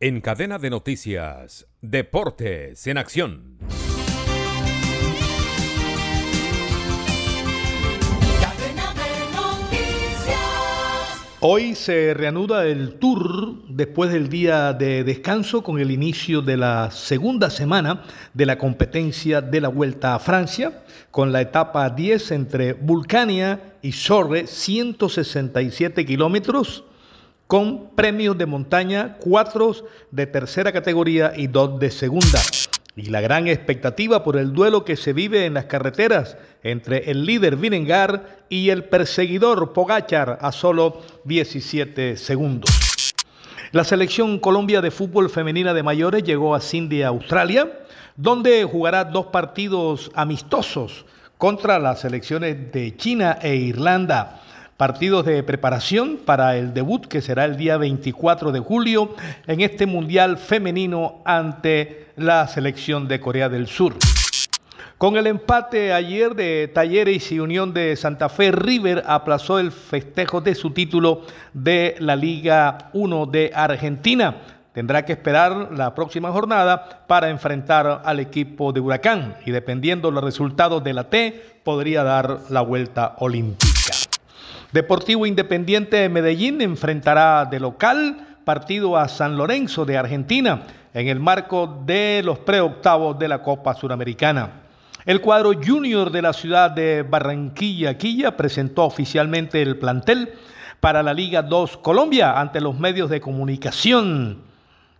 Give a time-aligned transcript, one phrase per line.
[0.00, 3.58] En cadena de noticias, Deportes en Acción.
[11.40, 16.92] Hoy se reanuda el tour después del día de descanso con el inicio de la
[16.92, 18.04] segunda semana
[18.34, 23.90] de la competencia de la Vuelta a Francia, con la etapa 10 entre Vulcania y
[23.90, 26.84] Sorre, 167 kilómetros,
[27.48, 29.74] con premios de montaña, cuatro
[30.12, 32.38] de tercera categoría y dos de segunda
[32.94, 37.24] y la gran expectativa por el duelo que se vive en las carreteras entre el
[37.24, 43.14] líder Vinengar y el perseguidor Pogachar a solo 17 segundos.
[43.70, 47.80] La selección Colombia de fútbol femenina de mayores llegó a Sydney, Australia,
[48.16, 51.06] donde jugará dos partidos amistosos
[51.38, 54.42] contra las selecciones de China e Irlanda
[54.78, 59.16] partidos de preparación para el debut que será el día 24 de julio
[59.48, 63.96] en este Mundial femenino ante la selección de Corea del Sur.
[64.96, 70.40] Con el empate ayer de Talleres y Unión de Santa Fe, River aplazó el festejo
[70.40, 74.36] de su título de la Liga 1 de Argentina.
[74.72, 80.22] Tendrá que esperar la próxima jornada para enfrentar al equipo de Huracán y dependiendo los
[80.22, 83.67] resultados de la T, podría dar la vuelta olímpica.
[84.72, 91.20] Deportivo Independiente de Medellín enfrentará de local partido a San Lorenzo de Argentina en el
[91.20, 94.50] marco de los preoctavos de la Copa Suramericana.
[95.06, 100.34] El cuadro junior de la ciudad de Barranquilla, Quilla, presentó oficialmente el plantel
[100.80, 104.42] para la Liga 2 Colombia ante los medios de comunicación.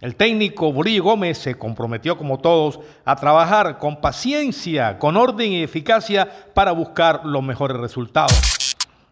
[0.00, 5.64] El técnico Borillo Gómez se comprometió, como todos, a trabajar con paciencia, con orden y
[5.64, 8.55] eficacia para buscar los mejores resultados.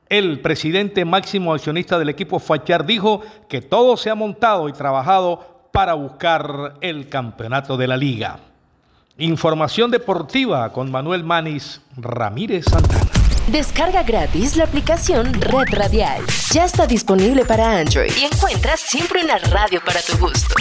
[0.08, 5.68] El presidente máximo accionista del equipo Fachar dijo que todo se ha montado y trabajado
[5.72, 8.38] para buscar el campeonato de la liga.
[9.18, 13.10] Información deportiva con Manuel Manis Ramírez Santana.
[13.48, 16.22] Descarga gratis la aplicación Red Radial.
[16.52, 20.54] Ya está disponible para Android y encuentras siempre una radio para tu gusto.